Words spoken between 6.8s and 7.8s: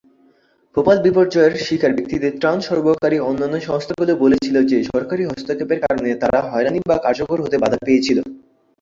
বা কার্যকর হতে বাধা